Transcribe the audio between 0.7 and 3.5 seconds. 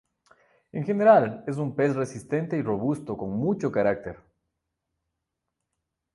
En general, es un pez resistente y robusto con